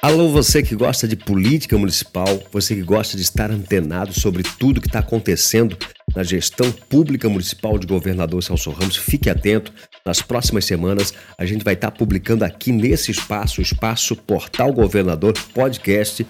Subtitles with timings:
[0.00, 4.80] Alô, você que gosta de política municipal, você que gosta de estar antenado sobre tudo
[4.80, 5.76] que está acontecendo
[6.14, 9.72] na gestão pública municipal de governador Celso Ramos, fique atento.
[10.06, 14.72] Nas próximas semanas, a gente vai estar tá publicando aqui nesse espaço, o espaço Portal
[14.72, 16.24] Governador Podcast,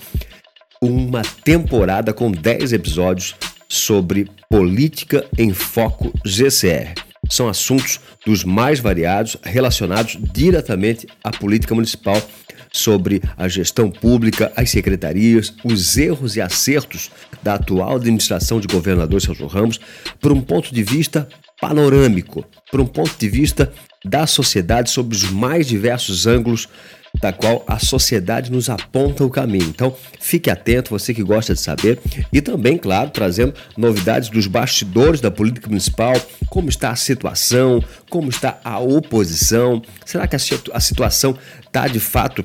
[0.81, 3.35] uma temporada com 10 episódios
[3.69, 6.95] sobre política em foco GCR.
[7.29, 12.17] São assuntos dos mais variados relacionados diretamente à política municipal
[12.79, 17.11] sobre a gestão pública, as secretarias, os erros e acertos
[17.43, 19.79] da atual administração de governador Sérgio Ramos,
[20.21, 21.29] por um ponto de vista
[21.61, 23.73] panorâmico, por um ponto de vista
[24.05, 26.69] da sociedade sobre os mais diversos ângulos
[27.21, 29.69] da qual a sociedade nos aponta o caminho.
[29.69, 31.99] Então, fique atento, você que gosta de saber,
[32.33, 36.15] e também, claro, trazendo novidades dos bastidores da política municipal,
[36.49, 42.45] como está a situação, como está a oposição, será que a, situação está de fato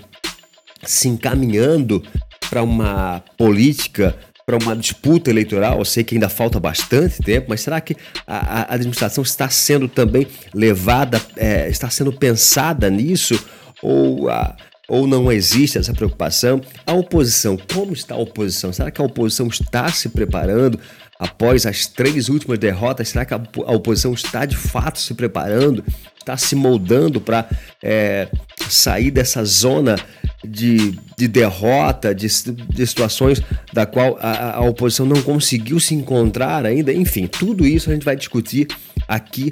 [0.85, 2.03] se encaminhando
[2.49, 4.15] para uma política,
[4.45, 5.79] para uma disputa eleitoral.
[5.79, 7.95] Eu sei que ainda falta bastante tempo, mas será que
[8.27, 13.39] a, a administração está sendo também levada, é, está sendo pensada nisso?
[13.81, 14.55] Ou, a,
[14.87, 16.61] ou não existe essa preocupação?
[16.85, 18.71] A oposição, como está a oposição?
[18.71, 20.79] Será que a oposição está se preparando
[21.19, 23.09] após as três últimas derrotas?
[23.09, 23.41] Será que a,
[23.71, 25.83] oposição está de fato se preparando?
[26.19, 27.49] Está se moldando para
[27.81, 28.27] é,
[28.69, 29.95] sair dessa zona
[30.43, 33.41] de, de derrota, de, de, situações
[33.71, 36.91] da qual a, a oposição não conseguiu se encontrar ainda.
[36.91, 38.67] Enfim, tudo isso a gente vai discutir
[39.07, 39.49] aqui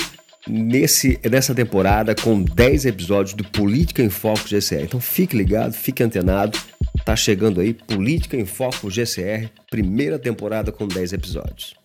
[0.47, 4.83] nesse, nessa temporada com 10 episódios do Política em Foco GCR.
[4.83, 6.57] Então fique ligado, fique antenado.
[7.05, 11.80] Tá chegando aí Política em Foco GCR, primeira temporada com 10 episódios.